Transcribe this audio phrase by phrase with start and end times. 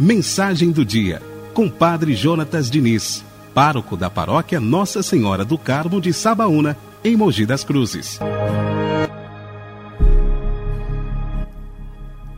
[0.00, 1.22] Mensagem do dia,
[1.54, 7.46] com Padre Jonatas Diniz, pároco da paróquia Nossa Senhora do Carmo de Sabaúna, em Mogi
[7.46, 8.18] das Cruzes.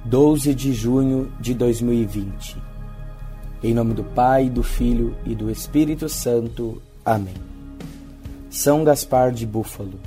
[0.04, 2.58] 12 de junho de 2020.
[3.62, 6.82] Em nome do Pai, do Filho e do Espírito Santo.
[7.02, 7.32] Amém.
[8.50, 9.98] São Gaspar de Búfalo.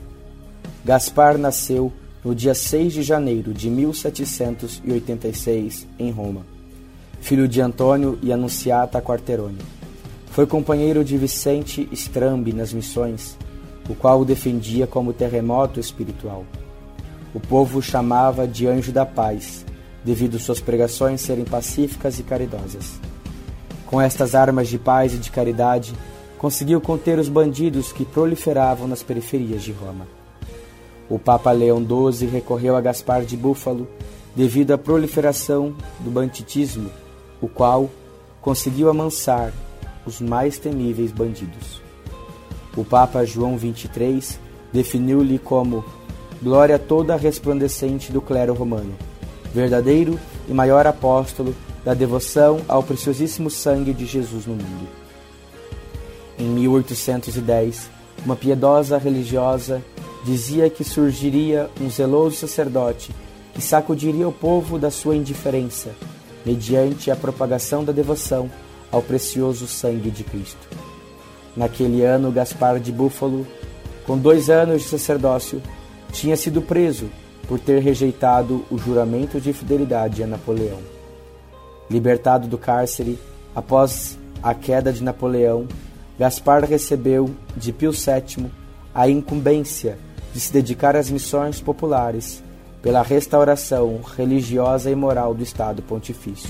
[0.86, 1.92] Gaspar nasceu
[2.28, 6.46] no dia 6 de janeiro de 1786, em Roma.
[7.21, 9.61] Filho de Antônio e Anunciata Quarterone.
[10.32, 13.38] Foi companheiro de Vicente Strambi nas missões,
[13.88, 16.43] o qual o defendia como terremoto espiritual.
[17.33, 19.66] O povo o chamava de anjo da paz,
[20.04, 23.00] devido suas pregações serem pacíficas e caridosas.
[23.86, 25.94] Com estas armas de paz e de caridade,
[26.38, 30.17] conseguiu conter os bandidos que proliferavam nas periferias de Roma.
[31.10, 33.88] O Papa Leão XII recorreu a Gaspar de Búfalo
[34.36, 36.89] devido à proliferação do banditismo,
[37.41, 37.89] o qual
[38.41, 39.53] conseguiu amansar
[40.05, 41.81] os mais temíveis bandidos.
[42.75, 44.38] O Papa João XXIII
[44.72, 45.83] definiu-lhe como
[46.41, 48.94] glória toda resplandecente do clero romano,
[49.53, 54.88] verdadeiro e maior apóstolo da devoção ao preciosíssimo sangue de Jesus no mundo.
[56.38, 57.89] Em 1810,
[58.23, 59.81] uma piedosa religiosa
[60.28, 63.16] dizia que surgiria um zeloso sacerdote
[63.53, 65.92] que sacudiria o povo da sua indiferença,
[66.45, 68.52] mediante a propagação da devoção
[68.92, 70.67] ao precioso sangue de Cristo.
[71.56, 73.47] Naquele ano, Gaspar de Búfalo,
[74.06, 75.64] com dois anos de sacerdócio,
[76.11, 77.09] tinha sido preso
[77.47, 80.80] por ter rejeitado o juramento de fidelidade a Napoleão.
[81.89, 83.17] Libertado do cárcere,
[83.56, 85.69] após a queda de Napoleão,
[86.19, 88.52] Gaspar recebeu de Pio VII
[88.94, 89.97] a incumbência
[90.33, 92.44] de se dedicar às missões populares
[92.81, 96.50] pela restauração religiosa e moral do Estado Pontifício.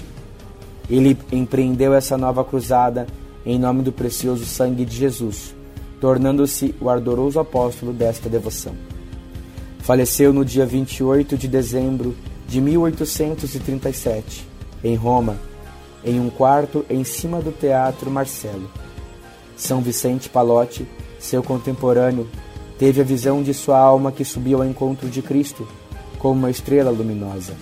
[0.89, 3.07] Ele empreendeu essa nova cruzada
[3.45, 5.55] em nome do precioso sangue de Jesus,
[5.99, 8.75] tornando-se o ardoroso apóstolo desta devoção.
[9.79, 12.15] Faleceu no dia 28 de dezembro
[12.47, 14.47] de 1837,
[14.83, 15.37] em Roma,
[16.03, 18.69] em um quarto em cima do Teatro Marcelo.
[19.55, 20.87] São Vicente Palotti,
[21.19, 22.27] seu contemporâneo,
[22.77, 25.67] teve a visão de sua alma que subiu ao encontro de Cristo,
[26.19, 27.53] como uma estrela luminosa.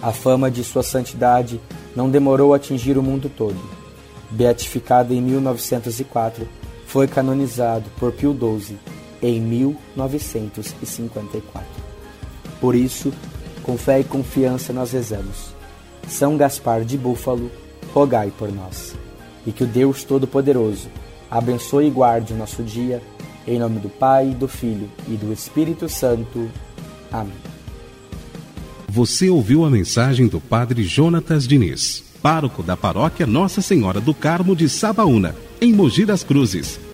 [0.00, 1.60] A fama de sua santidade
[1.94, 3.58] não demorou a atingir o mundo todo.
[4.30, 6.48] Beatificado em 1904,
[6.86, 8.78] foi canonizado por Pio XII
[9.20, 11.66] em 1954.
[12.60, 13.12] Por isso,
[13.62, 15.52] com fé e confiança nós rezamos.
[16.08, 17.50] São Gaspar de Búfalo,
[17.92, 18.94] rogai por nós.
[19.46, 20.88] E que o Deus Todo-Poderoso
[21.30, 23.02] abençoe e guarde o nosso dia
[23.48, 26.50] em nome do Pai, do Filho e do Espírito Santo.
[27.10, 27.32] Amém.
[28.88, 34.56] Você ouviu a mensagem do Padre Jonatas Diniz, pároco da paróquia Nossa Senhora do Carmo
[34.56, 36.87] de Sabaúna, em Mogi das Cruzes